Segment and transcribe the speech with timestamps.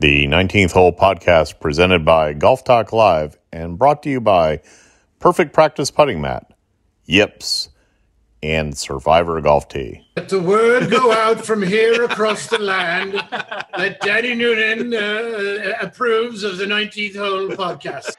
[0.00, 4.60] The 19th Hole podcast presented by Golf Talk Live and brought to you by
[5.18, 6.52] Perfect Practice Putting Mat,
[7.06, 7.70] Yips,
[8.40, 10.06] and Survivor Golf Tee.
[10.16, 16.44] Let the word go out from here across the land that Danny Noonan uh, approves
[16.44, 18.14] of the 19th Hole podcast.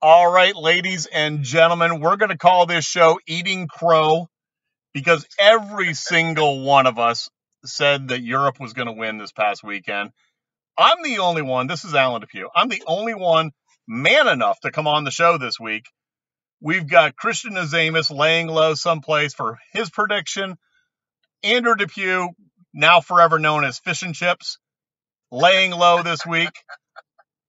[0.00, 4.28] All right, ladies and gentlemen, we're going to call this show Eating Crow
[4.92, 7.30] because every single one of us
[7.64, 10.12] said that Europe was going to win this past weekend.
[10.76, 12.48] I'm the only one, this is Alan Depew.
[12.54, 13.52] I'm the only one
[13.86, 15.86] man enough to come on the show this week.
[16.60, 20.56] We've got Christian Azamis laying low someplace for his prediction.
[21.44, 22.28] Andrew Depew,
[22.72, 24.58] now forever known as Fish and Chips,
[25.30, 26.52] laying low this week.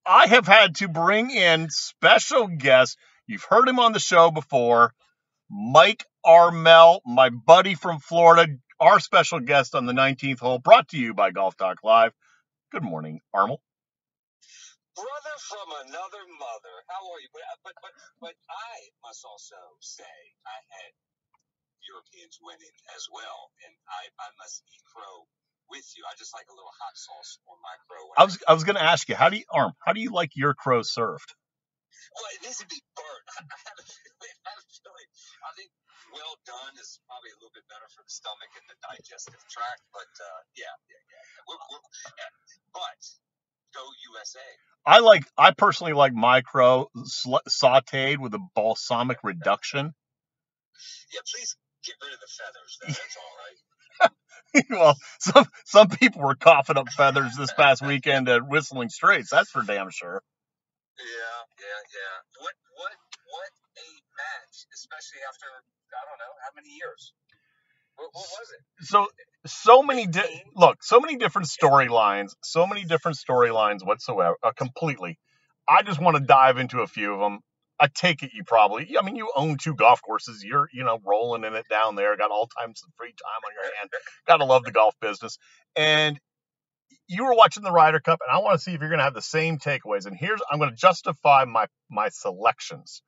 [0.06, 2.96] I have had to bring in special guests.
[3.26, 4.94] You've heard him on the show before.
[5.50, 10.98] Mike Armel, my buddy from Florida, our special guest on the 19th hole, brought to
[10.98, 12.12] you by Golf Talk Live.
[12.76, 13.64] Good morning, Armel.
[15.00, 16.76] Brother from another mother.
[16.92, 17.32] How are you?
[17.32, 20.12] But but but but I must also say
[20.44, 20.92] I had
[21.88, 25.24] Europeans winning as well, and I I must eat crow
[25.72, 26.04] with you.
[26.04, 28.06] I just like a little hot sauce on my crow.
[28.20, 30.12] I was I was going to ask you how do you arm how do you
[30.12, 31.32] like your crow served?
[32.16, 33.28] Well, it needs to be burnt.
[33.40, 34.36] I have a feeling.
[34.46, 35.10] I, have a feeling,
[35.48, 35.70] I think
[36.14, 39.82] well done is probably a little bit better for the stomach and the digestive tract.
[39.94, 41.24] But uh, yeah, yeah, yeah.
[41.50, 41.84] We're, we're,
[42.74, 43.02] but
[43.74, 44.46] go USA.
[44.86, 46.90] I like I personally like micro
[47.50, 49.94] sautéed with a balsamic reduction.
[51.14, 52.72] Yeah, please get rid of the feathers.
[52.82, 52.88] Though.
[53.00, 53.60] That's all right.
[54.70, 59.30] well, some some people were coughing up feathers this past weekend at Whistling Straits.
[59.30, 60.22] That's for damn sure.
[60.98, 62.16] Yeah, yeah, yeah.
[62.40, 62.96] What what
[63.28, 65.48] what a match, especially after
[65.96, 67.14] I don't know how many years.
[67.98, 68.64] What, what was it?
[68.82, 69.08] So
[69.46, 75.20] so many di- look, so many different storylines, so many different storylines whatsoever, uh, completely.
[75.68, 77.40] I just want to dive into a few of them.
[77.80, 80.44] I take it you probably, I mean, you own two golf courses.
[80.44, 82.16] You're, you know, rolling in it down there.
[82.18, 83.90] Got all times of free time on your hand.
[84.28, 85.38] Got to love the golf business.
[85.76, 86.20] And
[87.08, 89.06] you were watching the Ryder Cup, and I want to see if you're going to
[89.06, 90.06] have the same takeaways.
[90.08, 93.04] And here's, I'm going to justify my my selections.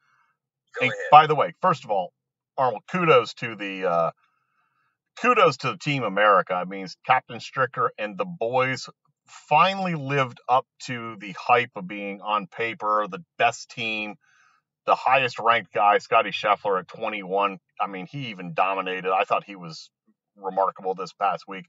[0.75, 1.11] Go And ahead.
[1.11, 2.13] by the way, first of all,
[2.57, 4.11] Arnold, kudos to the uh,
[5.21, 6.53] kudos to Team America.
[6.53, 8.89] I mean, Captain Stricker and the boys
[9.27, 14.15] finally lived up to the hype of being on paper the best team,
[14.85, 17.59] the highest ranked guy, Scotty Scheffler at 21.
[17.79, 19.11] I mean, he even dominated.
[19.11, 19.89] I thought he was
[20.35, 21.65] remarkable this past week.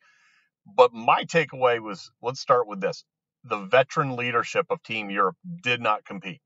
[0.66, 3.04] But my takeaway was let's start with this.
[3.44, 6.40] The veteran leadership of Team Europe did not compete.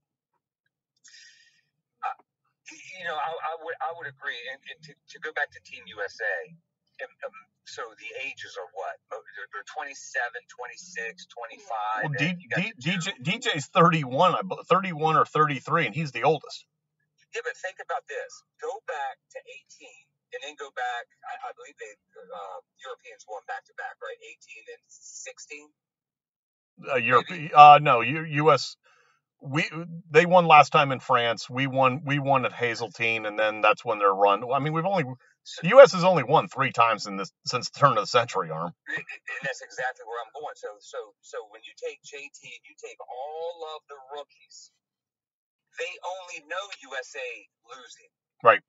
[3.02, 4.38] You know, I, I would I would agree.
[4.54, 6.38] And, and to, to go back to Team USA,
[7.02, 7.34] um, um,
[7.66, 8.94] so the ages are what?
[9.10, 9.90] Oh, They're, they're 27,
[10.46, 12.06] 26, 25.
[12.06, 14.38] Well, D, D, DJ, DJ's 31,
[14.70, 16.62] 31 or 33, and he's the oldest.
[17.34, 18.30] Yeah, but think about this.
[18.62, 19.91] Go back to 18,
[20.38, 21.04] and then go back.
[21.26, 21.92] I, I believe they
[22.22, 24.20] uh, Europeans won back to back, right?
[24.22, 25.66] 18 and 16.
[26.82, 28.76] Uh, Europe, uh, no, U, U.S.
[29.42, 29.69] We
[30.10, 31.50] they won last time in France.
[31.50, 34.44] We won we won at Hazeltine, and then that's when their run.
[34.53, 35.04] I mean, we've only
[35.62, 35.92] the U.S.
[35.92, 38.50] has only won three times in this since the turn of the century.
[38.50, 38.70] Arm.
[38.94, 40.54] and that's exactly where I'm going.
[40.54, 44.70] So, so, so when you take JT and you take all of the rookies,
[45.78, 46.64] they only know
[46.94, 47.30] USA
[47.66, 48.10] losing.
[48.47, 48.62] Right.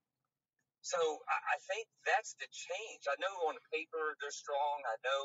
[0.82, 3.06] So I, I think that's the change.
[3.06, 4.82] I know on paper they're strong.
[4.90, 5.24] I know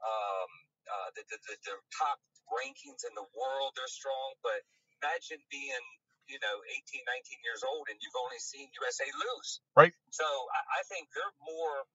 [0.00, 0.50] um,
[0.88, 2.18] uh, the, the, the, the top
[2.52, 4.36] rankings in the world they're strong.
[4.42, 4.62] But
[5.00, 5.84] imagine being
[6.28, 9.62] you know 18, 19 years old and you've only seen USA lose.
[9.74, 9.94] Right.
[10.12, 11.86] So I, I think they're more,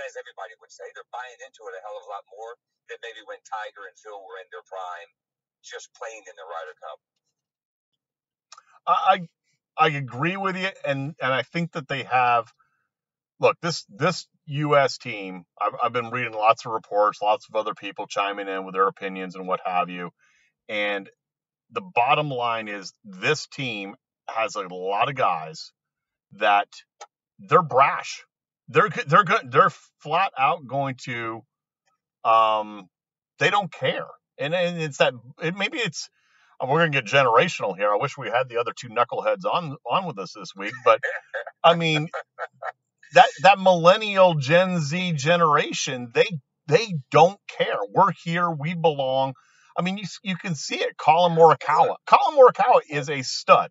[0.00, 2.56] as everybody would say, they're buying into it a hell of a lot more
[2.90, 5.10] than maybe when Tiger and Phil were in their prime,
[5.64, 6.98] just playing in the Ryder Cup.
[8.86, 9.28] I
[9.76, 12.52] I agree with you, and and I think that they have.
[13.40, 14.98] Look, this this U.S.
[14.98, 15.44] team.
[15.60, 18.88] I've I've been reading lots of reports, lots of other people chiming in with their
[18.88, 20.10] opinions and what have you,
[20.68, 21.08] and
[21.70, 23.96] the bottom line is this team
[24.28, 25.72] has a lot of guys
[26.32, 26.68] that
[27.38, 28.24] they're brash.
[28.68, 29.50] They're they're good.
[29.50, 31.42] They're flat out going to.
[32.24, 32.88] Um,
[33.38, 34.06] they don't care,
[34.38, 35.14] and, and it's that.
[35.42, 36.08] It, maybe it's
[36.62, 37.92] we're gonna get generational here.
[37.92, 41.00] I wish we had the other two knuckleheads on on with us this week, but
[41.62, 42.08] I mean
[43.14, 46.28] that that millennial Gen Z generation, they
[46.66, 47.78] they don't care.
[47.92, 49.34] We're here, we belong.
[49.78, 50.96] I mean, you you can see it.
[50.96, 51.96] Collin Morikawa.
[52.06, 53.70] Collin Morikawa is a stud.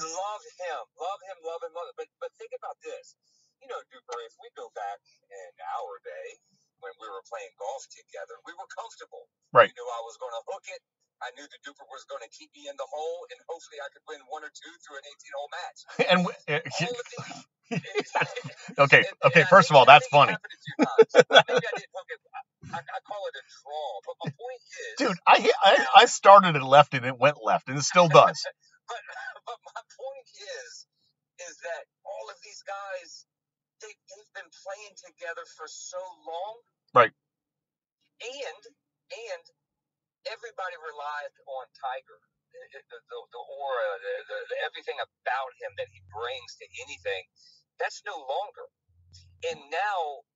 [0.00, 1.96] Love him, love him, love him, love him.
[1.96, 3.16] But but think about this.
[3.62, 4.98] You know, Duper, if we go back
[5.30, 6.36] in our day,
[6.82, 8.34] when we were playing golf together.
[8.42, 9.30] We were comfortable.
[9.54, 9.70] Right.
[9.70, 10.82] You knew I was going to hook it.
[11.22, 13.88] I knew the duper was going to keep me in the hole, and hopefully I
[13.94, 15.78] could win one or two through an 18 hole match.
[16.10, 16.96] And w- eh, All
[18.86, 19.40] okay, And- okay.
[19.42, 21.10] and First of all, that's funny, happened a few times.
[21.48, 22.20] Maybe I didn't hook it.
[22.74, 25.18] I, I call it a draw, but my point is, dude.
[25.26, 25.72] I I
[26.02, 28.38] I started it left and it went left, and it still does.
[28.88, 29.02] but
[29.46, 30.86] but my point is
[31.48, 33.26] is that all of these guys
[33.82, 36.54] they they've been playing together for so long.
[36.94, 37.12] Right.
[38.22, 38.62] And
[39.12, 39.44] and
[40.30, 42.18] everybody relied on Tiger.
[42.52, 47.24] The, the, the, aura, the, the, everything about him that he brings to anything,
[47.80, 48.68] that's no longer.
[49.48, 50.28] And now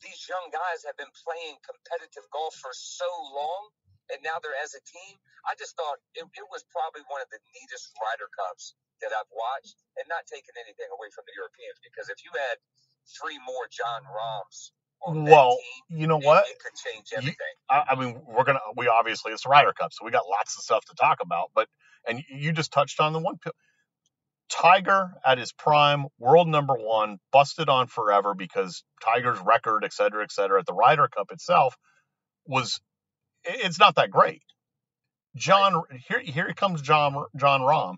[0.00, 3.74] these young guys have been playing competitive golf for so long,
[4.14, 5.18] and now they're as a team.
[5.44, 9.28] I just thought it, it was probably one of the neatest Ryder Cups that I've
[9.34, 12.56] watched, and not taking anything away from the Europeans, because if you had
[13.18, 14.72] three more John on
[15.06, 15.58] Well,
[15.88, 16.44] team, you know what?
[16.46, 17.32] It, could change You-
[17.70, 20.56] I, I mean, we're gonna we obviously it's the Ryder Cup, so we got lots
[20.56, 21.50] of stuff to talk about.
[21.54, 21.68] But
[22.08, 23.36] and you just touched on the one.
[24.50, 30.24] Tiger at his prime, world number one, busted on forever because Tiger's record, et cetera,
[30.24, 31.76] et cetera, at the Ryder Cup itself
[32.46, 32.80] was
[33.44, 34.42] it's not that great.
[35.36, 37.96] John here here comes John Jon Rahm,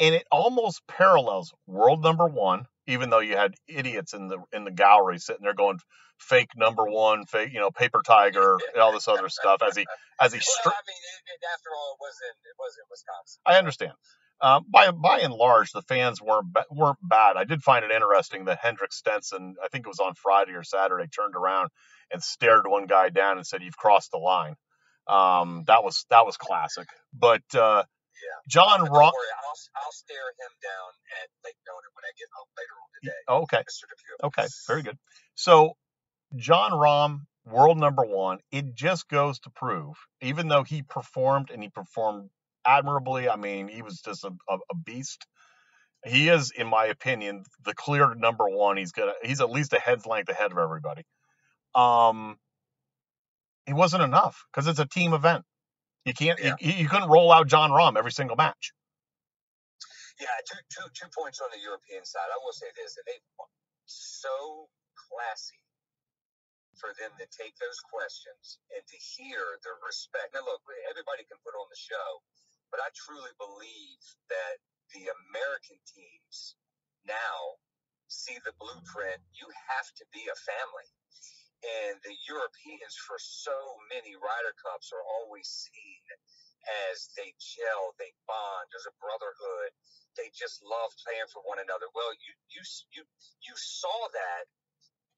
[0.00, 4.64] and it almost parallels world number one, even though you had idiots in the in
[4.64, 5.78] the gallery sitting there going
[6.18, 9.86] fake number one, fake you know paper tiger, and all this other stuff as he
[10.20, 10.40] as he.
[10.64, 13.40] Well, I mean, it, it, after all, it was in it was in Wisconsin.
[13.46, 13.92] I understand.
[14.40, 17.36] Um, by by and large, the fans weren't weren't bad.
[17.36, 20.62] I did find it interesting that Henrik Stenson, I think it was on Friday or
[20.62, 21.70] Saturday, turned around
[22.12, 24.54] and stared one guy down and said, "You've crossed the line."
[25.08, 26.86] Um, that was that was classic.
[27.14, 27.84] But uh,
[28.22, 28.38] Yeah.
[28.48, 30.90] John worry, I'll I'll stare him down
[31.22, 33.62] at Lake Nona when I get home later on today, Oh, okay,
[34.24, 34.98] okay, very good.
[35.34, 35.74] So
[36.34, 38.38] Jon Rahm, world number one.
[38.50, 42.30] It just goes to prove, even though he performed and he performed
[42.66, 43.28] admirably.
[43.28, 45.26] I mean, he was just a, a, a beast.
[46.04, 48.76] He is, in my opinion, the clear number one.
[48.76, 51.02] He's gonna he's at least a head's length ahead of everybody.
[51.74, 52.36] Um,
[53.66, 55.44] it wasn't enough because it's a team event.
[56.06, 56.56] You can't Yeah.
[56.60, 58.72] you, you couldn't roll out Jon Rahm every single match.
[60.20, 62.30] Yeah, two two two points on the European side.
[62.32, 63.18] I will say this, and they
[63.86, 64.68] so
[65.10, 65.60] classy
[66.78, 70.34] for them to take those questions and to hear the respect.
[70.36, 72.08] Now, look, everybody can put on the show,
[72.70, 74.56] but I truly believe that
[74.94, 76.56] the American teams
[77.08, 77.58] now
[78.08, 79.20] see the blueprint.
[79.34, 80.88] You have to be a family.
[81.64, 83.54] And the Europeans, for so
[83.90, 85.95] many Ryder Cups, are always seen
[86.90, 88.66] as they gel, they bond.
[88.70, 89.70] There's a brotherhood.
[90.18, 91.86] They just love playing for one another.
[91.92, 93.02] Well, you you you
[93.44, 94.44] you saw that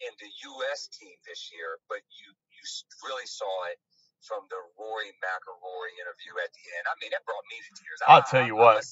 [0.05, 0.91] in the U.S.
[0.93, 2.62] team this year, but you you
[3.06, 3.79] really saw it
[4.23, 6.85] from the Rory McIlroy interview at the end.
[6.91, 7.99] I mean, it brought me to tears.
[8.06, 8.83] I'll I, tell you I what,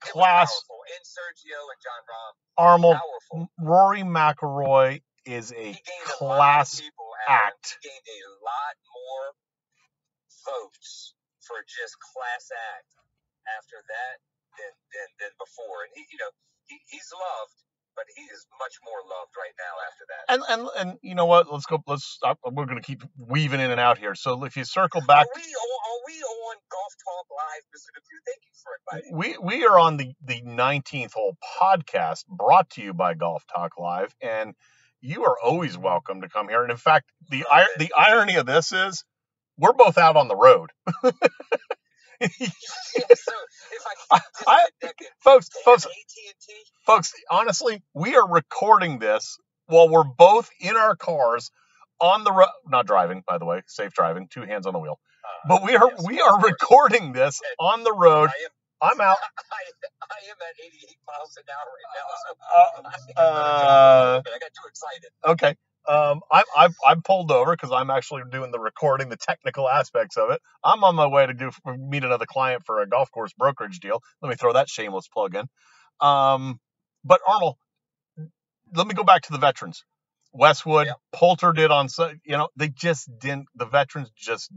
[0.00, 0.64] class-.
[0.96, 3.50] And Sergio and Jon Rahm, Arnold powerful.
[3.60, 7.78] Rory McIlroy is a a class people, act.
[7.82, 9.26] He gained a lot more
[10.48, 12.90] votes for just class act
[13.58, 14.16] after that
[14.58, 15.86] than than, than before.
[15.88, 16.32] And he, you know,
[16.68, 17.58] he, he's loved,
[17.96, 20.22] but he is much more loved right now after that.
[20.28, 21.50] And and and you know what?
[21.50, 21.80] Let's go.
[21.86, 22.18] Let's.
[22.44, 24.14] We're going to keep weaving in and out here.
[24.14, 27.90] So if you circle back, Are we on, are we on Golf Talk Live, Mr.
[27.96, 28.18] DePew?
[28.26, 32.82] Thank you for inviting we we are on the the 19th hole podcast brought to
[32.82, 34.54] you by Golf Talk Live, and
[35.00, 36.62] you are always welcome to come here.
[36.62, 37.44] And in fact, the
[37.78, 39.04] the irony of this is
[39.60, 40.70] we're both out on the road,
[42.96, 43.32] Yeah, so
[44.12, 44.66] I I-
[45.22, 45.50] folks.
[45.64, 45.86] Folks,
[46.86, 47.14] folks.
[47.30, 51.50] Honestly, we are recording this while we're both in our cars
[52.00, 52.48] on the road.
[52.66, 53.62] Not driving, by the way.
[53.68, 54.28] Safe driving.
[54.30, 54.98] Two hands on the wheel.
[55.24, 58.30] uh, But we are yes, we are recording this on the road.
[58.30, 58.50] I am
[58.92, 59.16] I'm out.
[59.52, 59.62] I,
[60.02, 62.08] I am at 88 miles an hour right now.
[62.24, 65.10] So Uh, uh, I got too excited.
[65.26, 65.56] okay.
[65.88, 70.16] Um, I, I I'm pulled over because I'm actually doing the recording, the technical aspects
[70.16, 70.40] of it.
[70.64, 74.02] I'm on my way to do meet another client for a golf course brokerage deal.
[74.22, 75.46] Let me throw that shameless plug in.
[76.00, 76.60] Um,
[77.04, 77.56] but Arnold,
[78.74, 79.84] let me go back to the veterans.
[80.32, 80.94] Westwood, Yeah.
[81.12, 81.88] Poulter did on,
[82.24, 83.46] you know, they just didn't.
[83.56, 84.50] The veterans just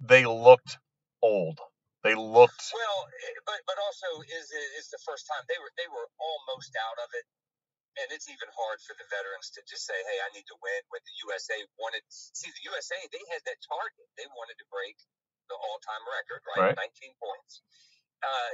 [0.00, 0.78] they looked
[1.22, 1.58] old.
[2.04, 2.70] They looked.
[2.74, 4.46] Well, eh, but but also is
[4.78, 7.26] is the first time they were they were almost out of it,
[8.00, 10.80] and it's even hard for the veterans to just say, "Hey, I need to win."
[10.88, 14.06] When the USA wanted, see the USA, they had that target.
[14.16, 14.96] They wanted to break
[15.48, 16.72] the all-time record, right?
[16.72, 16.88] Right.
[16.88, 17.62] 19 points.
[18.22, 18.50] Uh,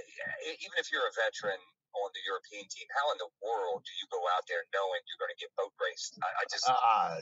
[0.64, 1.60] even if you're a veteran
[1.94, 5.20] on the European team, how in the world do you go out there knowing you're
[5.20, 6.16] going to get boat raced?
[6.24, 7.16] I, I just Uh,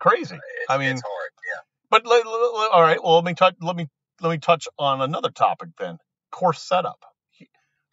[0.00, 0.36] crazy.
[0.36, 1.32] It's, I mean, it's hard.
[1.44, 1.62] Yeah.
[1.90, 3.02] but let, let- let- all right.
[3.02, 3.56] Well, let me touch.
[3.60, 3.88] Let me
[4.20, 5.98] let me touch on another topic then.
[6.32, 7.00] Course setup.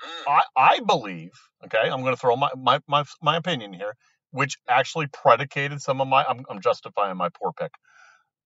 [0.04, 0.32] Mm.
[0.32, 1.32] I I believe.
[1.66, 3.96] Okay, I'm going to throw my, my my my opinion here,
[4.32, 6.24] which actually predicated some of my.
[6.24, 7.72] I'm, I'm justifying my poor pick.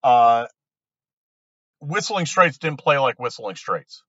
[0.04, 0.48] Uh,
[1.82, 4.04] Whistling Straits didn't play like Whistling Straits.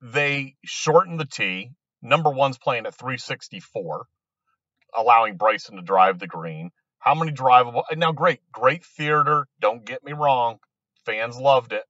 [0.00, 1.70] They shortened the tee.
[2.02, 4.06] Number one's playing at 364,
[4.96, 6.70] allowing Bryson to drive the green.
[6.98, 7.84] How many drivable?
[7.96, 9.46] Now, great, great theater.
[9.60, 10.58] Don't get me wrong.
[11.06, 11.84] Fans loved it.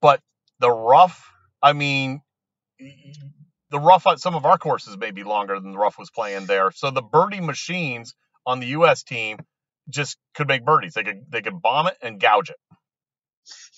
[0.00, 0.20] But
[0.60, 1.30] the rough,
[1.62, 2.20] I mean,
[3.72, 6.46] the rough on some of our courses may be longer than the rough was playing
[6.46, 6.72] there.
[6.72, 8.14] So the birdie machines
[8.46, 9.04] on the U.S.
[9.04, 9.38] team
[9.90, 10.94] just could make birdies.
[10.94, 12.58] They could they could bomb it and gouge it.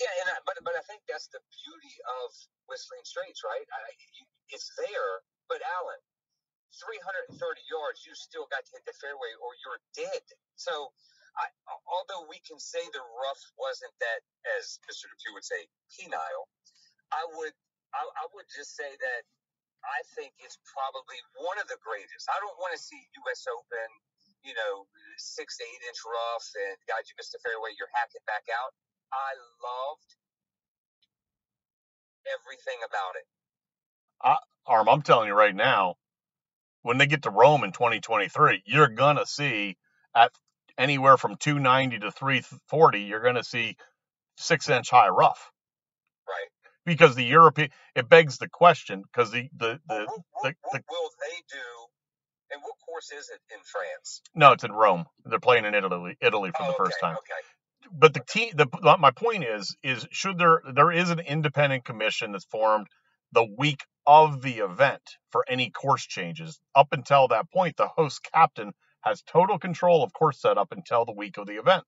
[0.01, 2.29] Yeah, and I, but but I think that's the beauty of
[2.69, 3.67] Whistling Straits, right?
[3.71, 3.81] I,
[4.53, 5.13] it's there,
[5.49, 6.03] but Alan,
[6.77, 7.37] 330
[7.71, 10.25] yards, you still got to hit the fairway, or you're dead.
[10.59, 10.91] So,
[11.39, 11.47] I,
[11.89, 14.21] although we can say the rough wasn't that,
[14.59, 15.09] as Mr.
[15.11, 16.45] Depew would say, penile,
[17.13, 17.55] I would
[17.95, 19.23] I, I would just say that
[19.85, 22.29] I think it's probably one of the greatest.
[22.33, 23.45] I don't want to see U.S.
[23.49, 23.89] Open,
[24.45, 24.89] you know,
[25.21, 28.73] six to eight inch rough, and God, you missed the fairway, you're hacking back out.
[29.13, 30.11] I loved
[32.29, 33.27] everything about it.
[34.23, 34.37] I,
[34.67, 35.97] Arm, I'm telling you right now,
[36.83, 39.77] when they get to Rome in 2023, you're gonna see
[40.15, 40.33] at
[40.79, 43.77] anywhere from 290 to 340, you're gonna see
[44.39, 45.51] six inch high rough.
[46.87, 47.71] Because the European.
[47.95, 51.37] It begs the question because the the Well, the, what, the, what, the will they
[51.51, 51.67] do?
[52.53, 54.23] And what course is it in France?
[54.35, 55.07] no, it's in Rome.
[55.25, 57.17] They're playing in Italy, Italy for oh, the first okay, time.
[57.17, 57.43] Okay.
[57.93, 58.67] but the team the
[58.99, 62.87] my point is is should there there is an independent commission that's formed
[63.33, 68.21] the week of the event for any course changes up until that point the host
[68.33, 71.85] captain has total control of course setup until the week of the event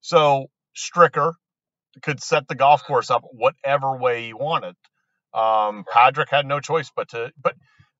[0.00, 0.46] so
[0.76, 1.34] stricker
[2.02, 4.76] could set the golf course up whatever way he wanted
[5.34, 7.54] um Patrick had no choice but to but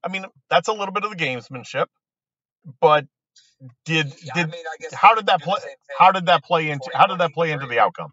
[0.04, 1.86] i mean that's a little bit of the gamesmanship
[2.80, 3.06] but
[3.86, 5.60] did Yeah, did I mean, I guess how did that play
[5.98, 8.12] how did that play into how did that play into the outcome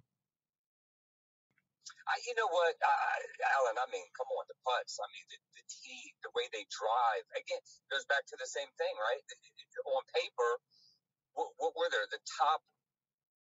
[2.07, 3.77] I, you know what, uh, Alan?
[3.81, 5.01] I mean, come on, the putts.
[5.01, 7.25] I mean, the, the tee, the way they drive.
[7.33, 9.23] Again, goes back to the same thing, right?
[9.89, 10.51] On paper,
[11.35, 12.05] what, what were there?
[12.11, 12.61] The top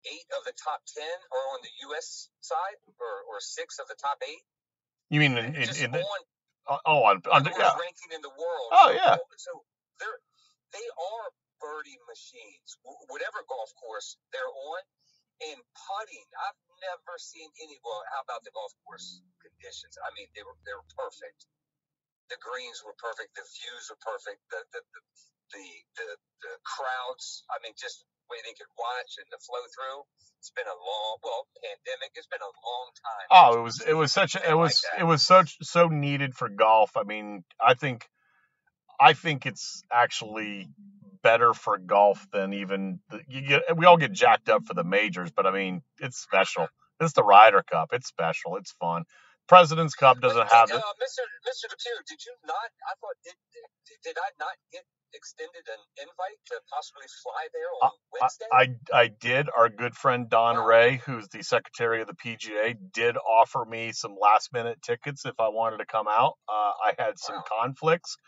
[0.08, 2.28] eight of the top ten are on the U.S.
[2.40, 4.44] side, or, or six of the top eight.
[5.10, 6.20] You mean in, in, in the, on
[6.66, 8.68] uh, oh on, on the the- yeah ranking in the world.
[8.72, 9.16] Oh, yeah.
[9.36, 9.64] So
[10.00, 10.20] they're
[10.72, 11.24] they are
[11.60, 12.76] birdie machines.
[13.08, 14.82] Whatever golf course they're on,
[15.52, 17.76] and putting, I've never seen any.
[17.84, 19.96] Well, how about the golf course conditions?
[20.00, 21.46] I mean, they were they were perfect.
[22.32, 23.36] The greens were perfect.
[23.36, 24.40] The views were perfect.
[24.48, 25.02] The the the
[25.52, 25.66] the,
[26.00, 26.08] the,
[26.42, 27.44] the crowds.
[27.52, 30.02] I mean, just way they could watch and the flow through.
[30.40, 32.12] It's been a long, well, pandemic.
[32.14, 33.26] It's been a long time.
[33.30, 36.34] oh it was it was such a, it was like it was such so needed
[36.34, 38.06] for golf i mean i think
[39.00, 40.68] i think it's actually
[41.22, 44.84] better for golf than even the, you get we all get jacked up for the
[44.84, 46.68] majors but i mean it's special
[47.00, 49.04] it's the ryder cup it's special it's fun
[49.48, 51.24] president's cup doesn't have uh, it Mr.
[51.46, 51.68] Mr.
[51.70, 52.70] Depew, did you not?
[52.88, 54.84] I thought did, did did I not get
[55.14, 58.46] extended an invite to possibly fly there on Wednesday?
[58.52, 59.48] I, I did.
[59.56, 60.66] Our good friend Don Wow.
[60.66, 65.34] Ray, who's the secretary of the PGA, did offer me some last minute tickets if
[65.40, 66.34] I wanted to come out.
[66.48, 67.44] Uh, I had some Wow.
[67.48, 68.18] conflicts,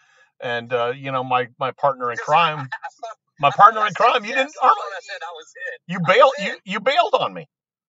[0.43, 3.95] and uh, you know my my partner in crime, I, I thought, my partner in
[3.95, 4.25] crime.
[4.25, 4.39] You yes.
[4.39, 4.55] didn't.
[4.61, 5.79] I Arm, thought I said I was in.
[5.89, 6.33] you bailed.
[6.39, 7.47] You you bailed on me.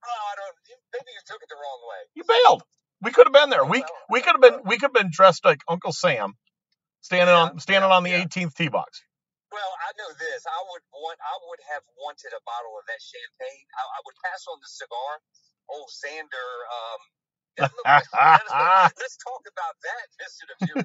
[0.08, 0.58] Oh, I don't.
[0.94, 2.02] Maybe you took it the wrong way.
[2.16, 2.64] You bailed.
[3.02, 3.66] We could have been there.
[3.66, 6.34] We we could have been we could have been dressed like Uncle Sam,
[7.02, 8.26] standing Yeah, on standing yeah, on the yeah.
[8.26, 9.04] 18th tee box.
[9.52, 10.44] Well, I know this.
[10.46, 11.20] I would want.
[11.24, 13.68] I would have wanted a bottle of that champagne.
[13.80, 15.12] I, I would pass on the cigar.
[15.72, 16.50] Old Xander.
[16.68, 17.02] Um,
[17.88, 18.08] let's,
[19.00, 20.48] let's talk about that, Mister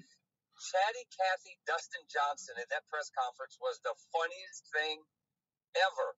[0.61, 5.03] Chatty Cathy Dustin Johnson at that press conference was the funniest thing
[5.77, 6.09] ever.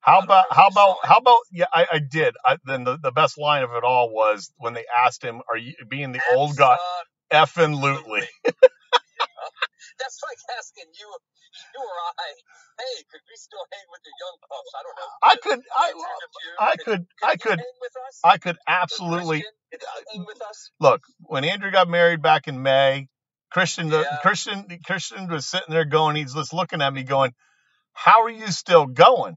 [0.00, 3.38] How about how about how about yeah I, I did I, then the, the best
[3.38, 6.74] line of it all was when they asked him are you being the old guy
[6.74, 8.26] uh, effing lootly
[9.98, 11.08] That's like asking you,
[11.74, 12.30] you or I,
[12.80, 14.72] hey, could we still hang with the young pups?
[14.74, 15.10] I don't know.
[15.22, 15.88] I could I
[16.60, 18.20] I could- I could hang with us?
[18.24, 20.70] I could absolutely Christian, could he hang with us?
[20.80, 23.08] look when Andrew got married back in May
[23.52, 24.18] Christian the Yeah.
[24.22, 27.32] Christian Christian was sitting there going he's just looking at me going
[27.94, 29.36] how are you still going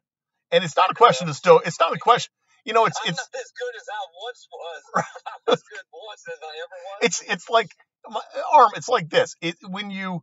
[0.51, 2.31] and it's not a question of still it's not a question
[2.65, 4.81] you know it's I'm it's not as good as I once was.
[5.47, 6.99] I'm as good once as I ever was.
[7.01, 7.69] it's it's like
[8.09, 8.21] my
[8.53, 10.21] arm it's like this it when you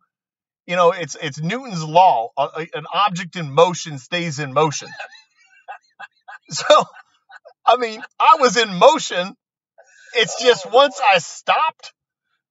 [0.67, 4.89] you know it's it's newton's law a, a- an object in motion stays in motion
[6.51, 6.85] So,
[7.67, 9.35] I mean, I was in motion.
[10.15, 11.01] It's just Oh, once.
[11.13, 11.93] I stopped,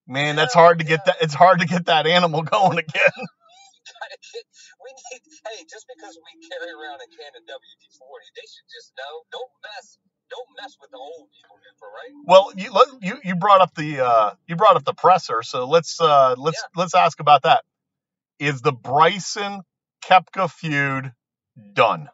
[0.08, 1.18] man, that's hard to get that.
[1.22, 3.26] It's hard to get that animal going again.
[4.88, 8.70] We need, hey, just because we carry around a can of WD 40, they should
[8.72, 10.00] just know don't mess
[10.32, 11.60] don't mess with the old people,
[11.92, 12.14] right?
[12.24, 16.00] Well, you you you brought up the uh, you brought up the presser, so let's
[16.00, 17.64] uh, let's let's ask about that.
[18.40, 19.62] Is the Bryson
[20.06, 21.12] Koepka feud
[21.74, 22.08] done?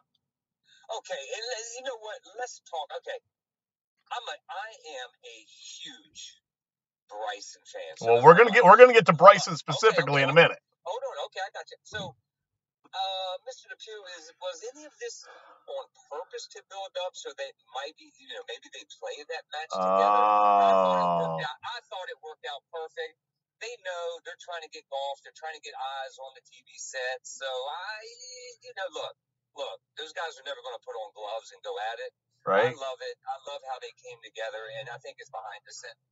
[0.98, 1.44] Okay, and
[1.78, 2.18] you know what?
[2.38, 2.90] Let's talk.
[2.98, 3.18] Okay,
[4.10, 4.68] I'm a I
[5.02, 6.42] am a huge
[7.08, 7.94] Bryson fan.
[7.96, 10.58] so Well, we're gonna get we're gonna get to Bryson Okay, specifically in a minute.
[10.84, 11.26] Hold on.
[11.26, 11.78] Okay, I got you.
[11.84, 12.14] So,
[12.94, 13.66] uh, Mr.
[13.70, 15.26] Depew, is was any of this
[15.66, 19.44] on purpose to build up so that might be you know maybe they played that
[19.50, 20.24] match together?
[20.24, 21.58] I thought it Oh, worked out.
[21.66, 23.14] I thought it worked out perfect.
[23.62, 25.22] They know they're trying to get golf.
[25.24, 27.22] They're trying to get eyes on the TV set.
[27.24, 27.96] So I,
[28.66, 29.14] you know, look,
[29.56, 32.12] look, those guys are never going to put on gloves and go at it.
[32.44, 32.70] right.
[32.70, 33.16] I love it.
[33.24, 35.64] I love how they came together, and I think it's behind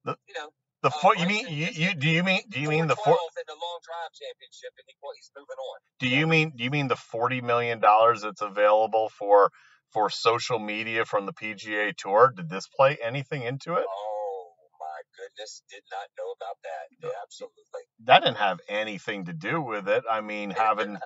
[0.05, 0.51] The- you know,
[0.83, 1.17] The uh, four.
[1.17, 3.79] You mean you, you do you mean do you mean the four in the long
[3.85, 5.79] drive championship, and he, he's moving on.
[6.01, 9.51] Do you mean do you mean the forty million dollars that's available for
[9.93, 12.33] for social media from the PGA Tour?
[12.37, 13.87] Did this play anything into it?
[13.89, 17.07] Oh my goodness, did not know about that.
[17.07, 17.83] Yeah, absolutely.
[18.05, 20.03] That didn't have anything to do with it.
[20.11, 20.99] I mean, having,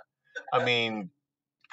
[0.53, 1.11] I mean,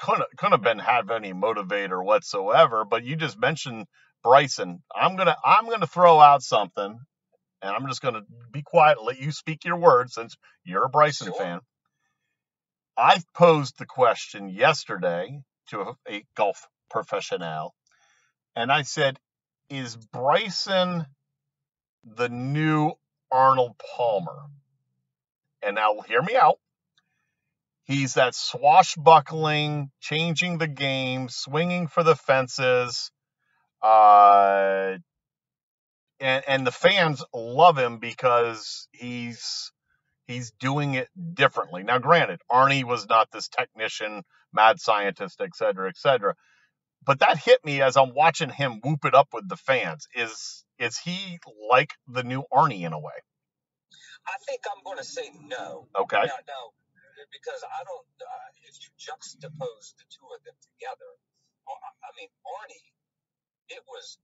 [0.02, 2.86] couldn't couldn't have been have any motivator whatsoever.
[2.86, 3.86] But you just mentioned
[4.24, 4.84] Bryson.
[4.94, 7.00] I'm gonna I'm gonna throw out something,
[7.64, 10.90] and I'm just gonna be quiet and let you speak your words since you're a
[10.90, 11.36] Bryson Sure.
[11.36, 11.60] fan.
[12.98, 17.74] I posed the question yesterday to a, a golf professional,
[18.56, 19.18] and I said,
[19.70, 21.06] "Is Bryson
[22.04, 22.92] the new
[23.32, 24.46] Arnold Palmer?"
[25.64, 26.60] And now hear me out.
[27.86, 33.12] He's that swashbuckling, changing the game, swinging for the fences,
[33.82, 34.98] uh,
[36.24, 39.72] and and the fans love him because he's
[40.26, 41.84] he's doing it differently.
[41.84, 46.36] Now, granted, Arnie was not this technician, mad scientist, et cetera, et cetera.
[47.06, 50.08] But that hit me as I'm watching him whoop it up with the fans.
[50.16, 53.20] Is is he like the new Arnie in a way?
[54.26, 55.88] I think I'm going to say no.
[56.00, 56.24] Okay.
[56.24, 56.66] Now, now,
[57.32, 61.12] because I don't, uh, if you juxtapose the two of them together,
[61.68, 61.76] I
[62.08, 62.88] I mean, Arnie,
[63.68, 64.18] it was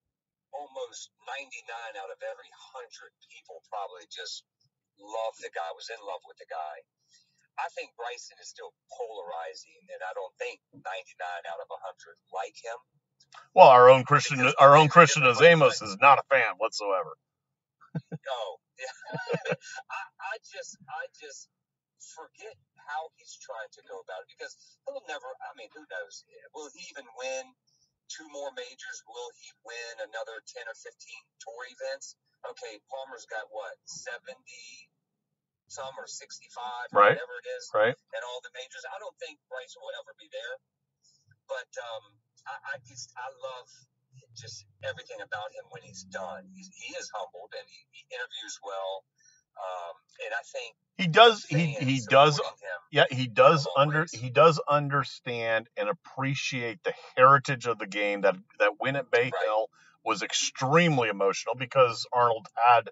[0.53, 4.45] almost 99 out of every 100 people probably just
[4.99, 6.75] loved the guy, was in love with the guy.
[7.59, 12.55] I think Bryson is still polarizing, and I don't think 99 out of 100 like
[12.59, 12.79] him.
[13.55, 17.13] Well, our own Christian, Because our own Christian Azamos is not a fan whatsoever.
[18.25, 18.41] No,
[18.79, 18.95] yeah.
[19.97, 21.49] I, I just, I just
[22.15, 22.55] forget
[22.89, 25.27] how he's trying to go about it because he'll never.
[25.45, 26.25] I mean, who knows?
[26.55, 27.45] Will he even win
[28.09, 28.99] two more majors?
[29.07, 32.17] Will he win another ten or fifteen tour events?
[32.45, 34.89] Okay, Palmer's got what seventy
[35.69, 37.13] some or sixty-five, Right.
[37.15, 37.95] whatever it is, Right.
[38.15, 38.85] and all the majors.
[38.89, 40.55] I don't think Bryce will ever be there,
[41.47, 42.03] but um,
[42.47, 43.69] I, I just, I love
[44.35, 46.49] just everything about him when he's done.
[46.55, 49.05] He's, he is humbled and he, he interviews well.
[49.59, 49.95] Um,
[50.25, 51.45] and I think He does.
[51.45, 52.37] He he does.
[52.39, 52.45] him.
[52.91, 54.11] Yeah, he does under ways.
[54.11, 59.23] he does understand and appreciate the heritage of the game that that win at Bay
[59.23, 59.33] Right.
[59.45, 59.69] Hill
[60.03, 62.89] was extremely emotional because Arnold had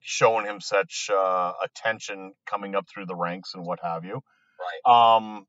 [0.00, 4.22] shown him such uh, attention coming up through the ranks and what have you.
[4.86, 5.16] Right.
[5.16, 5.46] Um,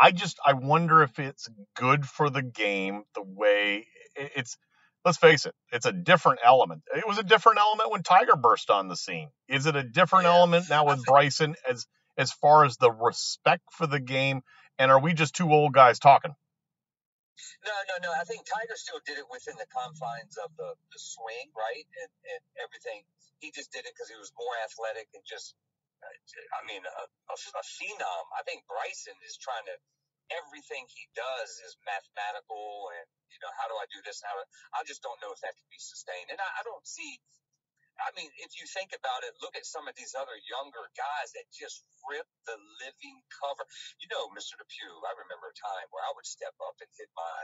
[0.00, 3.86] I just I wonder if it's good for the game the way
[4.16, 4.56] it's.
[5.04, 6.82] Let's face it, it's a different element.
[6.94, 9.30] It was a different element when Tiger burst on the scene.
[9.48, 10.34] Is it a different Yeah.
[10.36, 11.86] element now with Bryson as
[12.18, 14.42] as far as the respect for the game?
[14.78, 16.34] And are we just two old guys talking?
[17.66, 18.10] No, no, no.
[18.14, 21.86] I think Tiger still did it within the confines of the, the swing, right?
[22.02, 23.02] And, and everything.
[23.40, 25.54] He just did it because he was more athletic and just,
[26.02, 26.10] uh,
[26.58, 28.24] I mean, a, a, a phenom.
[28.38, 29.76] I think Bryson is trying to,
[30.40, 34.20] everything he does is mathematical and, you know, how do I do this?
[34.24, 34.42] How do,
[34.76, 36.32] I just don't know if that can be sustained.
[36.32, 37.20] And I, I don't see,
[38.00, 41.30] I mean, if you think about it, look at some of these other younger guys
[41.36, 43.64] that just rip the living cover.
[44.00, 44.56] You know, Mr.
[44.58, 47.42] Depew, I remember a time where I would step up and hit my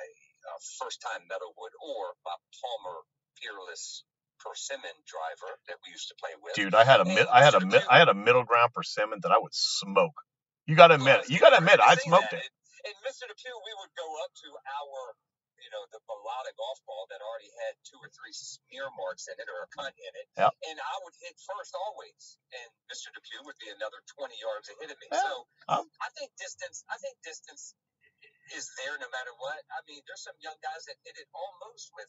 [0.50, 3.04] uh, first time Meadowwood or my Palmer
[3.38, 4.02] Peerless
[4.40, 6.54] Persimmon driver that we used to play with.
[6.54, 9.18] Dude, I had a mid, I had a mid, I had a middle ground persimmon
[9.22, 10.14] that I would smoke.
[10.66, 11.30] You got to admit it.
[11.30, 12.38] You got to admit I smoked that.
[12.38, 12.50] it.
[12.86, 13.26] And, Mr.
[13.26, 15.00] Depew, we would go up to our,
[15.58, 19.36] you know, the Balata golf ball that already had two or three smear marks in
[19.38, 20.28] it or a cut in it.
[20.38, 20.52] Yep.
[20.70, 22.38] And I would hit first always.
[22.54, 23.10] And Mr.
[23.10, 25.08] Depew would be another 20 yards ahead of me.
[25.10, 25.32] Yeah, so
[25.66, 27.74] um, I think distance, I think distance
[28.54, 29.60] is there no matter what.
[29.74, 32.08] I mean, there's some young guys that hit it almost with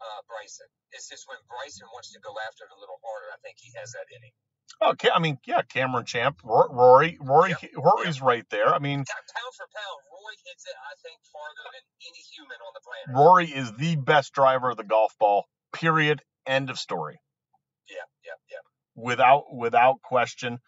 [0.00, 0.68] uh, Bryson.
[0.94, 3.72] It's just when Bryson wants to go after it a little harder, I think he
[3.76, 4.34] has that in him.
[4.80, 8.68] Oh, okay, I mean, yeah, Cameron Champ, Ro- Rory, Rory, Rory's right there.
[8.74, 12.72] I mean, Pound for pound, Roy hits it, I think, farther than any human on
[12.74, 13.20] the planet.
[13.20, 15.44] Rory is the best driver of the golf ball.
[15.72, 16.22] Period.
[16.46, 17.20] End of story.
[17.88, 19.02] Yeah, yeah, yeah.
[19.02, 20.58] Without without question.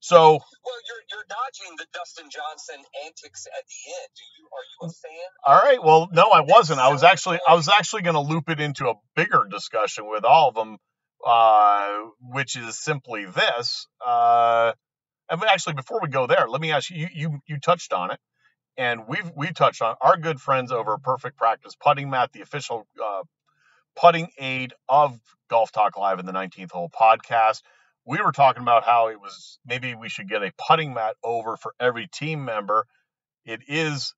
[0.00, 4.08] So Well, you're you're dodging the Dustin Johnson antics at the end.
[4.16, 5.30] Do you are you a fan?
[5.46, 5.82] All right.
[5.84, 6.80] Well, no, I wasn't.
[6.80, 10.24] I was actually I was actually going to loop it into a bigger discussion with
[10.24, 10.78] all of them,
[11.24, 13.86] uh, which is simply this.
[14.04, 14.72] Uh,
[15.30, 17.08] and actually, before we go there, let me ask you.
[17.12, 18.20] You you touched on it,
[18.76, 22.86] and we've we touched on our good friends over Perfect Practice Putting Mat, the official
[23.02, 23.22] uh,
[23.96, 27.62] putting aid of Golf Talk Live in the 19th Hole podcast.
[28.04, 31.56] We were talking about how it was maybe we should get a putting mat over
[31.56, 32.86] for every team member.
[33.44, 34.14] It is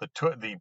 [0.00, 0.56] the the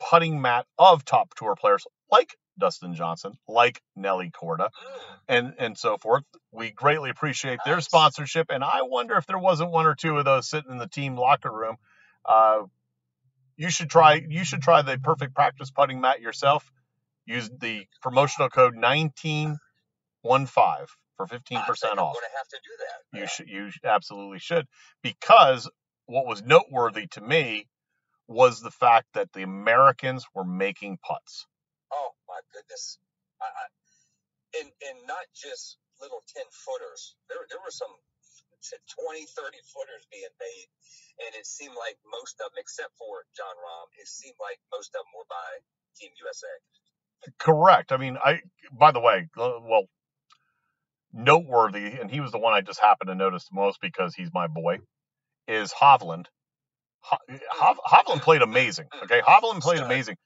[0.00, 5.18] putting mat of top tour players like Dustin Johnson, like Nelly Corda, Mm.
[5.28, 6.24] and and so forth.
[6.52, 10.26] We greatly appreciate their sponsorship, and I wonder if there wasn't one or two of
[10.26, 11.76] those sitting in the team locker room.
[12.24, 12.64] Uh,
[13.56, 16.70] you should try you should try the perfect practice putting mat yourself.
[17.26, 19.58] Use the promotional code nineteen
[20.22, 22.16] one five for fifteen percent I'm off.
[22.16, 23.18] to have to do that.
[23.18, 23.28] You Yeah.
[23.28, 24.66] should you absolutely should
[25.02, 25.70] because
[26.06, 27.68] what was noteworthy to me
[28.28, 31.46] was the fact that the Americans were making putts.
[32.30, 32.98] My goodness.
[33.42, 33.66] I, I,
[34.62, 37.16] and and not just little 10 footers.
[37.30, 37.92] There there were some
[38.96, 40.68] 20, 30 footers being made,
[41.26, 44.92] and it seemed like most of them, except for Jon Rahm, it seemed like most
[44.96, 45.48] of them were by
[45.98, 46.52] Team USA.
[47.38, 47.92] Correct.
[47.92, 48.40] I mean, I
[48.72, 49.86] by the way, uh, well,
[51.12, 54.32] noteworthy, and he was the one I just happened to notice the most because he's
[54.34, 54.80] my boy,
[55.48, 56.26] is Hovland.
[57.02, 57.18] Ho-
[57.52, 58.86] Hov- Hovland played amazing.
[59.04, 60.16] Okay, Hovland played amazing,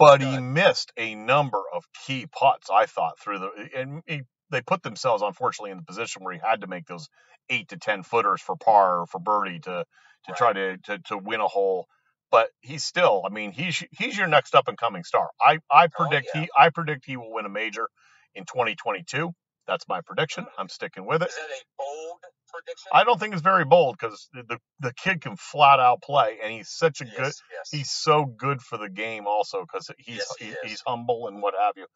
[0.00, 2.70] but he missed a number of key putts.
[2.70, 6.40] I thought through the and he, they put themselves unfortunately in the position where he
[6.42, 7.08] had to make those
[7.50, 9.84] eight to ten footers for par or for birdie to
[10.26, 11.86] to try to, to to win a hole.
[12.30, 15.28] But he's still, I mean, he's he's your next up and coming star.
[15.40, 16.42] I I oh, predict yeah.
[16.42, 17.88] he I predict he will win a major
[18.34, 19.32] in 2022.
[19.66, 20.46] That's my prediction.
[20.58, 21.28] I'm sticking with it.
[21.28, 22.20] Is that a bold
[22.52, 22.90] prediction?
[22.92, 26.52] I don't think it's very bold because the, the kid can flat out play, and
[26.52, 27.32] he's such a yes, good.
[27.52, 27.70] yes.
[27.70, 31.42] He's so good for the game also because he's Yes, he he- he's humble and
[31.42, 31.86] what have you.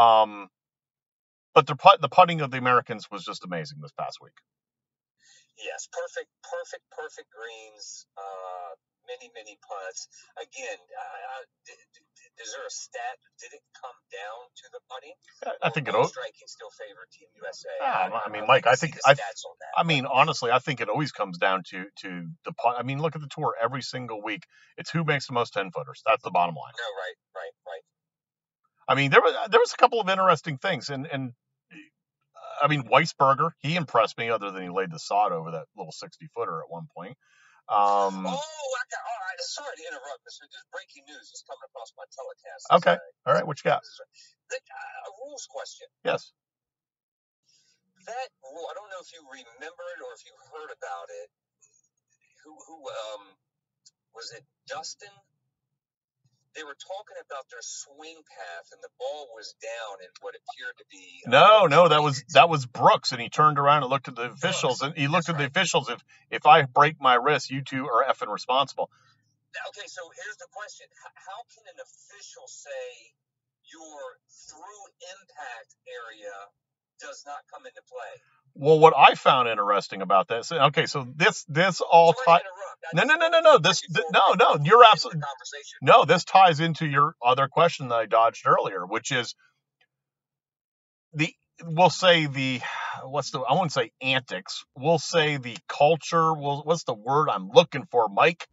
[0.00, 0.48] Um,
[1.54, 4.34] but the put the putting of the Americans was just amazing this past week.
[5.58, 8.06] Yes, perfect, perfect, perfect greens.
[8.18, 8.74] Uh,
[9.06, 10.08] many, many putts.
[10.40, 11.73] Again, uh, d- is
[12.54, 13.18] there a stat?
[13.40, 15.14] Did it come down to the putting?
[15.44, 15.94] I, I think it.
[15.94, 17.68] Or al- striking still favored Team USA.
[17.82, 19.34] Ah, I I'd mean, Mike, I think- I- that.
[19.76, 22.76] I mean, honestly, I think it always comes down to to the putt.
[22.78, 24.44] I mean, look at the tour every single week.
[24.78, 26.02] It's who makes the most ten footers.
[26.06, 26.72] That's the bottom line.
[26.78, 27.82] no, right, right, right.
[28.88, 31.32] I mean, there was there was a couple of interesting things, and and
[32.62, 34.30] I mean, Wiesberger, he impressed me.
[34.30, 37.16] Other than he laid the sod over that little sixty footer at one point.
[37.64, 39.38] Um, oh, I got, all right.
[39.40, 40.44] Sorry to interrupt, Mister.
[40.52, 42.64] This breaking news is coming across my telecast.
[42.80, 42.96] Okay.
[43.24, 43.80] All right, what you got?
[43.80, 45.88] Uh, a rules question.
[46.04, 46.36] Yes.
[48.04, 51.28] That rule, I don't know if you remember it or if you heard about it.
[52.44, 53.32] Who, who, um,
[54.12, 55.12] was it Dustin?
[56.56, 60.76] They were talking about their swing path, and the ball was down in what appeared
[60.78, 61.22] to be.
[61.26, 64.16] uh, No, no, that was that was Brooks, and he turned around and looked at
[64.16, 65.88] the officials, and he looked that's at the officials.
[65.90, 68.90] If if I break my wrist, you two are effing responsible.
[69.70, 72.86] Okay, so here's the question: How can an official say
[73.70, 74.18] your
[74.50, 76.34] through impact area
[77.00, 78.14] does not come into play?
[78.54, 82.50] Well, what I found interesting about this, okay, so this this all Sorry ti- to
[82.50, 82.62] interrupt.
[82.62, 83.58] I No, no, no, no, no.
[83.58, 84.58] This, th- no, no.
[84.64, 85.78] You're absolutely conversation.
[85.82, 86.04] no.
[86.04, 89.34] This ties into your other question that I dodged earlier, which is
[91.14, 91.32] the
[91.64, 92.60] we'll say the
[93.04, 94.64] what's the I won't say antics.
[94.76, 96.34] We'll say the culture.
[96.34, 98.46] Well, what's the word I'm looking for, Mike?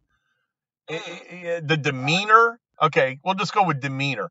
[0.90, 1.46] Mm-hmm.
[1.46, 2.58] I- The demeanor.
[2.80, 4.30] Okay, we'll just go with demeanor.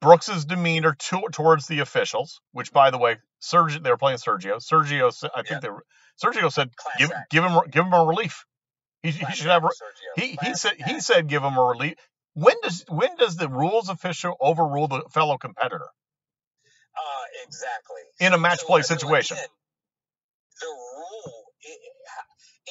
[0.00, 4.56] Brooks's demeanor to, towards the officials, which by the way, Sergio, they were playing Sergio.
[4.62, 5.60] Sergio, I think Yeah.
[5.60, 5.84] they were,
[6.22, 7.30] Sergio said, Class give, act.
[7.30, 8.44] give him, give him a relief.
[9.04, 9.64] He, he should have,
[10.16, 11.94] he he said he said give him a relief.
[12.32, 15.90] When does when does the rules official overrule the fellow competitor
[16.96, 18.02] Uh, exactly.
[18.20, 19.36] in a match So- play situation?
[19.36, 19.48] again,
[20.60, 21.44] the rule,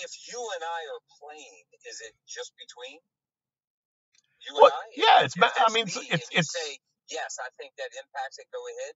[0.01, 2.97] if you and I are playing, is it just between
[4.41, 4.85] you Well, and I?
[4.97, 7.37] yeah, it's I mean, me it's- it's- say yes.
[7.39, 8.47] I think that impacts it.
[8.51, 8.95] Go ahead.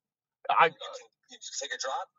[0.50, 2.10] I You can, you can take a drop.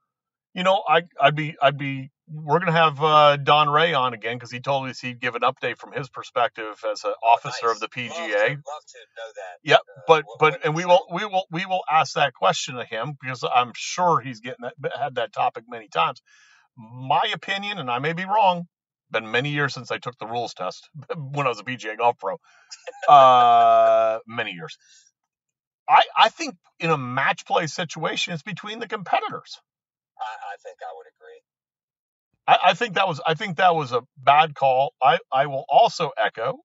[0.58, 4.34] You know, I I'd be I'd be we're gonna have uh, Don Rea on again
[4.36, 7.78] because he told us he'd give an update from his perspective as an officer of
[7.78, 8.10] the Nice.
[8.10, 8.46] Love PGA.
[8.46, 9.58] to, love to know that.
[9.62, 12.34] Yep, uh, but what- but what and we will we will we will ask that
[12.34, 16.20] question to him because I'm sure he's getting that had that topic many times.
[16.76, 18.66] My opinion, and I may be wrong,
[19.12, 22.18] been many years since I took the rules test when I was a PGA golf
[22.18, 22.36] pro.
[23.08, 24.76] Uh, many years.
[25.88, 29.60] I I think in a match play situation, it's between the competitors.
[30.20, 31.40] I, I think I would agree.
[32.46, 34.94] I, I think that was I think that was a bad call.
[35.02, 36.58] I, I will also echo.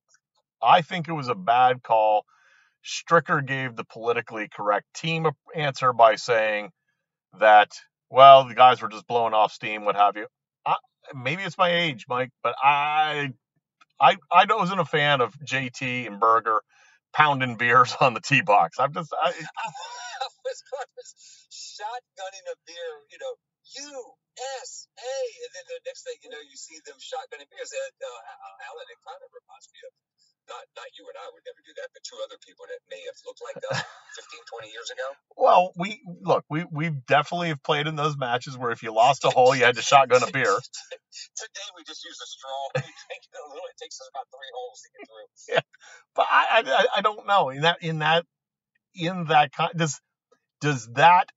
[0.61, 2.25] I think it was a bad call.
[2.85, 6.71] Stricker gave the politically correct team a- answer by saying
[7.39, 7.71] that
[8.09, 10.27] well the guys were just blowing off steam, what have you.
[10.65, 10.75] I,
[11.15, 13.33] maybe it's my age, Mike, but I
[14.01, 16.61] I I wasn't a fan of JT and Berger
[17.13, 18.79] pounding beers on the tee box.
[18.79, 19.31] I'm just I, I
[20.45, 21.03] was going to
[21.73, 23.33] shotgunning a beer, you know,
[23.81, 27.71] USA, and then the next thing you know, you see them shotgunning beers.
[27.73, 29.93] And uh, Alan, it kind of reminds me of
[30.49, 32.99] not not you and I would never do that, but two other people that may
[33.07, 33.79] have looked like us
[34.19, 35.07] 15, 20 years ago.
[35.39, 39.23] well we look we we definitely have played in those matches where if you lost
[39.25, 40.51] a hole you had to shotgun a beer.
[41.39, 42.63] Today we just use a straw.
[42.75, 43.65] We drink it a little.
[43.71, 45.27] It takes us about three holes to get through.
[45.55, 45.65] Yeah,
[46.15, 48.25] but I, I I don't know in that in that
[48.95, 50.01] in that kind does
[50.61, 51.29] does that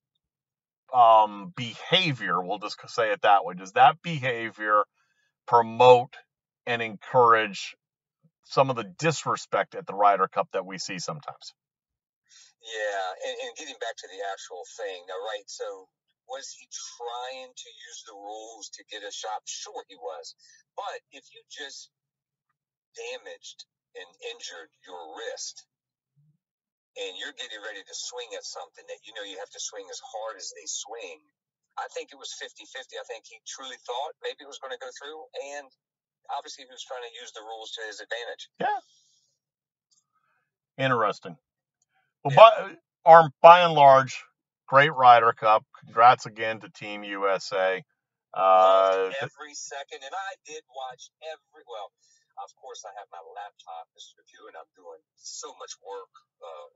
[0.94, 4.84] um behavior we'll just say it that way does that behavior
[5.46, 6.14] promote
[6.66, 7.76] and encourage
[8.44, 11.54] some of the disrespect at the Ryder Cup that we see sometimes
[12.64, 15.46] Yeah, and, and getting back to the actual thing, now, right?
[15.46, 15.88] So,
[16.28, 16.66] was he
[16.98, 19.46] trying to use the rules to get a shot?
[19.46, 20.34] Sure, he was.
[20.76, 21.90] But if you just
[22.96, 25.66] damaged and injured your wrist,
[27.00, 29.86] and you're getting ready to swing at something that you know you have to swing
[29.92, 31.20] as hard as they swing,
[31.78, 32.96] I think it was 50 50.
[33.00, 35.20] I think he truly thought maybe it was going to go through,
[35.56, 35.68] and
[36.32, 38.44] obviously he was trying to use the rules to his advantage.
[38.60, 38.80] Yeah.
[40.78, 41.36] Interesting
[42.24, 42.36] well Yeah.
[42.36, 42.74] by,
[43.06, 44.24] our, by and large
[44.68, 47.82] great Ryder Cup congrats again to Team USA
[48.34, 51.64] uh every second, and I did watch every.
[51.66, 51.90] Well,
[52.42, 54.20] of course, I have my laptop, Mr.
[54.20, 56.12] Review, and I'm doing so much work
[56.44, 56.66] uh,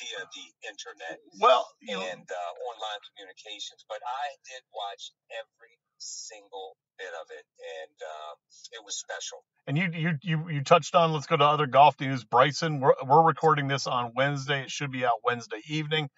[0.00, 3.84] via the internet well and uh, online communications.
[3.88, 7.46] But I did watch every single bit of it,
[7.82, 8.32] and uh,
[8.76, 9.44] it was special.
[9.66, 11.12] And you you you you touched on.
[11.12, 12.24] Let's go to other golf news.
[12.24, 14.62] Bryson, we're, we're recording this on Wednesday.
[14.62, 16.08] It should be out Wednesday evening.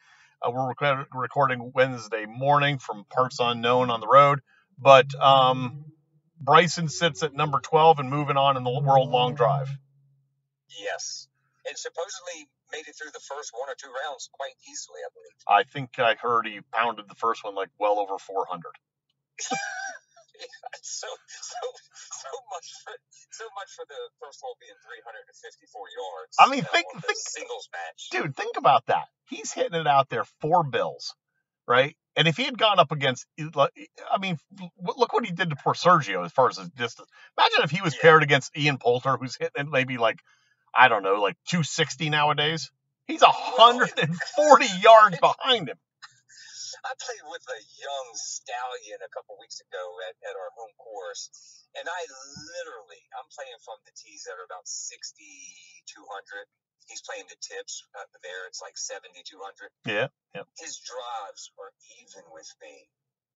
[0.43, 4.41] Uh, we're rec- recording Wednesday morning from parts unknown on the road.
[4.79, 5.85] But um,
[6.41, 9.69] Bryson sits at number 12 and moving on in the world long drive.
[10.81, 11.29] Yes,
[11.69, 15.37] and supposedly made it through the first one or two rounds quite easily, I believe.
[15.47, 18.73] I think I heard he pounded the first one like well over 400.
[20.83, 21.67] so so
[22.13, 22.93] so much for
[23.31, 26.37] so much for the first hole being 354 yards.
[26.39, 28.09] I mean, uh, think- the think- singles match.
[28.11, 29.09] Dude, think about that.
[29.29, 31.15] He's hitting it out there four bills,
[31.71, 31.97] right?
[32.17, 34.37] And if he had gone up against, I mean,
[34.83, 37.09] look what he did to poor Sergio as far as his distance.
[37.39, 38.03] Imagine if he was Yeah.
[38.03, 40.19] paired against Ian Poulter, who's hitting maybe like,
[40.75, 42.71] I don't know, like 260 nowadays.
[43.07, 45.79] He's 140 yards behind him.
[46.85, 51.31] I played with a young stallion a couple weeks ago at, at our home course,
[51.79, 52.01] and I
[52.59, 56.51] literally, I'm playing from the tees that are about 6,200.
[56.89, 58.47] He's playing the tips uh, there.
[58.49, 59.71] It's like 7,200.
[59.87, 60.47] Yeah, yeah.
[60.59, 62.89] His drives are even with me.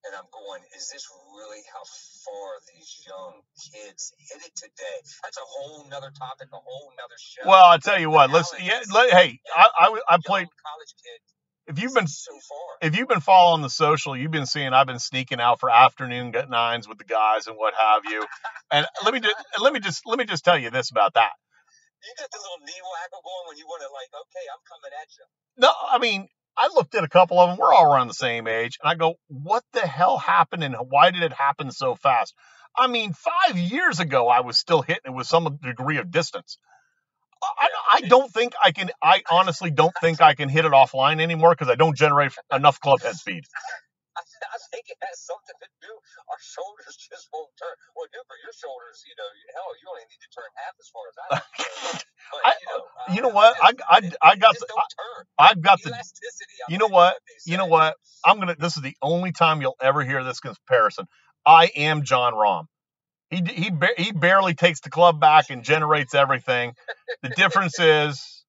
[0.05, 4.97] And I'm going, is this really how far these young kids hit it today?
[5.23, 7.49] That's a whole nother topic, a whole nother show.
[7.49, 8.29] Well, I'll tell you what.
[8.29, 8.81] Let's, yeah.
[8.93, 10.45] Let, hey, I, I, I played.
[10.61, 11.19] college kid.
[11.67, 12.87] If you've been so far.
[12.89, 16.31] if you've been following the social, you've been seeing I've been sneaking out for afternoon
[16.49, 18.23] nines with the guys and what have you.
[18.71, 21.31] And let me just let me just let me just tell you this about that.
[22.05, 24.93] You got the little knee waggle going when you want to like, okay, I'm coming
[24.93, 25.25] at you.
[25.57, 27.57] No, I mean I looked at a couple of them.
[27.57, 30.63] We're all around the same age, and I go, "What the hell happened?
[30.63, 32.33] And why did it happen so fast?"
[32.77, 36.57] I mean, five years ago, I was still hitting it with some degree of distance.
[37.43, 38.89] I, I don't think I can.
[39.01, 42.79] I honestly don't think I can hit it offline anymore because I don't generate enough
[42.79, 43.43] club head speed.
[44.17, 44.21] I,
[44.55, 45.91] I think it has something to do.
[46.31, 47.75] Our shoulders just won't turn.
[47.95, 50.87] Well, do for your shoulders, you know, hell, you only need to turn half as
[50.91, 51.27] far as I.
[52.31, 53.55] But I- you know, you know what?
[53.61, 54.67] I- just- I- I got the-
[55.37, 55.91] I've got the
[56.69, 57.15] you know what?
[57.45, 57.95] You know what?
[58.25, 58.55] I'm gonna.
[58.57, 61.05] This is the only time you'll ever hear this comparison.
[61.45, 62.65] I am Jon Rahm.
[63.29, 66.73] He he he barely takes the club back and generates everything.
[67.21, 68.43] The difference is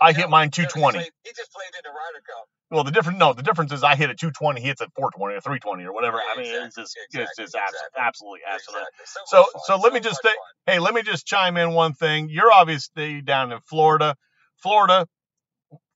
[0.00, 0.98] I hit mine no, he 220.
[0.98, 2.46] played- He just played in the Ryder Cup.
[2.70, 5.36] Well, the difference no, the difference is I hit at 220, he hits at 420
[5.36, 6.18] or 320 or whatever.
[6.18, 7.78] Yeah, I mean, it's just exactly, it's just exactly.
[7.98, 8.86] absolutely absolutely.
[9.00, 9.24] Exactly.
[9.26, 10.32] So fun, so let me just say,
[10.66, 12.28] hey, let me just chime in one thing.
[12.28, 14.16] You're obviously down in Florida.
[14.62, 15.06] Florida,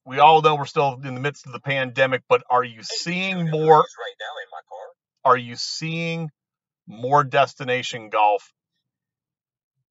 [0.07, 2.83] we all know we're still in the midst of the pandemic, but are you Hey,
[2.83, 3.77] seeing you're in the more?
[3.77, 5.33] right now in my car.
[5.33, 6.31] Are you seeing
[6.87, 8.51] more destination golf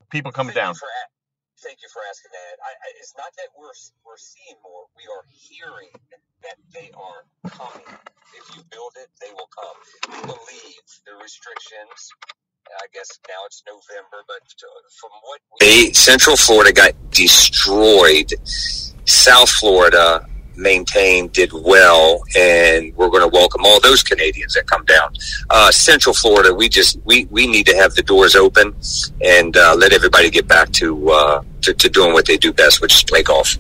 [0.10, 0.74] people coming down?
[0.74, 0.88] For,
[1.62, 2.56] thank you for asking that.
[2.66, 3.74] I, I, it's not that we're
[4.06, 4.90] we're seeing more.
[4.98, 5.94] We are hearing
[6.42, 7.88] that they are coming.
[8.34, 9.78] If you build it, they will come.
[10.10, 12.00] We believe the restrictions.
[12.72, 14.42] I guess now it's November, but
[15.00, 18.34] from what we Central Florida got destroyed.
[19.06, 20.26] South Florida
[20.62, 25.14] maintained, did well, and we're going to welcome all those Canadians that come down.
[25.50, 28.74] Uh, Central Florida, we just we, we need to have the doors open
[29.22, 32.82] and uh, let everybody get back to, uh, to to doing what they do best,
[32.82, 33.58] which is play golf.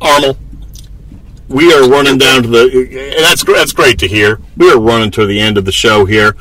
[0.00, 0.38] Arnold,
[1.48, 3.14] we are running down to the.
[3.20, 4.40] That's that's great to hear.
[4.56, 6.36] We are running to the end of the show here.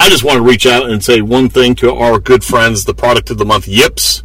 [0.00, 2.94] I just want to reach out and say one thing to our good friends, the
[2.94, 4.24] product of the month, Yips.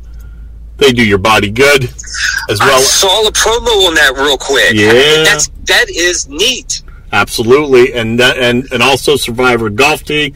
[0.78, 1.92] They do your body good,
[2.50, 2.80] as I well.
[2.82, 4.74] saw a promo on that real quick.
[4.74, 4.92] Yeah.
[5.24, 6.82] that's that is neat.
[7.12, 10.34] Absolutely, and that, and and also Survivor Golf Tee.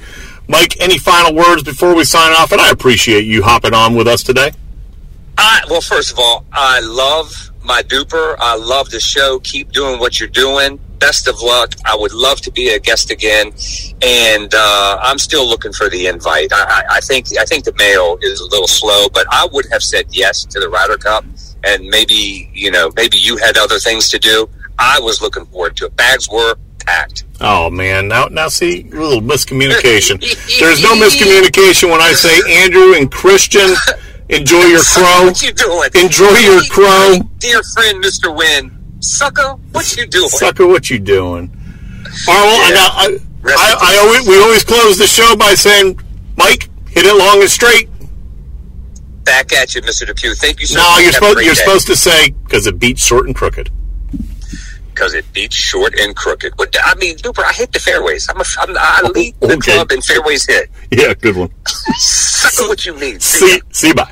[0.47, 2.51] Mike, any final words before we sign off?
[2.51, 4.51] And I appreciate you hopping on with us today.
[5.37, 8.35] I, well, first of all, I love my duper.
[8.39, 9.39] I love the show.
[9.39, 10.79] Keep doing what you're doing.
[10.99, 11.73] Best of luck.
[11.85, 13.51] I would love to be a guest again,
[14.01, 16.53] and uh, I'm still looking for the invite.
[16.53, 19.65] I, I, I think I think the mail is a little slow, but I would
[19.71, 21.25] have said yes to the Ryder Cup,
[21.63, 24.49] and maybe you know maybe you had other things to do.
[24.79, 25.95] I was looking forward to it.
[25.95, 27.23] Bags were packed.
[27.39, 30.19] Oh man, now now see a little miscommunication.
[30.59, 33.69] There's no miscommunication when I say Andrew and Christian
[34.29, 35.25] enjoy your crow.
[35.25, 35.89] What you doing?
[35.95, 37.17] Enjoy your crow.
[37.39, 38.77] dear friend, Mister Wynn.
[38.99, 40.29] Sucker, what you doing?
[40.29, 41.49] Sucker, what you doing?
[42.27, 42.75] Arnold, I, Yeah.
[42.75, 45.99] got, I, I, I always, we always close the show by saying,
[46.37, 47.89] Mike, hit it long and straight.
[49.23, 50.33] Back at you, Mister Depew.
[50.35, 50.95] Thank you so No, much.
[51.03, 53.69] you're Have supposed you're supposed to say because it beats short and crooked.
[54.93, 56.53] because it beats short and crooked.
[56.57, 58.27] But I mean, Duper, I hit the fairways.
[58.29, 59.73] I'm a, I'm, I oh, lead the Oh, okay.
[59.73, 60.69] club in fairways hit.
[60.91, 61.49] Yeah, good one.
[61.67, 63.21] Sucker, what you need.
[63.21, 63.47] See.
[63.47, 64.11] See, see, you, bye.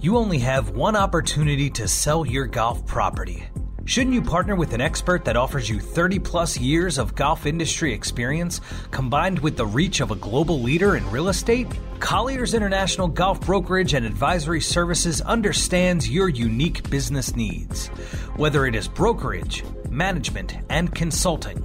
[0.00, 3.44] You only have one opportunity to sell your golf property.
[3.86, 7.92] Shouldn't you partner with an expert that offers you 30 plus years of golf industry
[7.92, 11.66] experience combined with the reach of a global leader in real estate?
[11.98, 17.88] Colliers International Golf Brokerage and Advisory Services understands your unique business needs.
[18.36, 21.58] Whether it is brokerage, management, and consulting,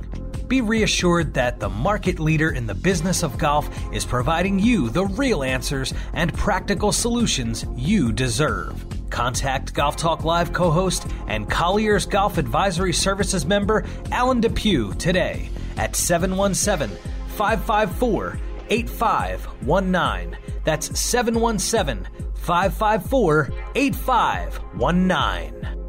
[0.48, 5.06] be reassured that the market leader in the business of golf is providing you the
[5.06, 8.84] real answers and practical solutions you deserve.
[9.16, 15.50] Contact Golf Talk Live co host and Colliers Golf Advisory Services member Alan Depew today
[15.78, 16.98] at 717
[17.30, 18.38] 554
[18.70, 20.38] 8519.
[20.66, 25.85] That's 717 554 8519.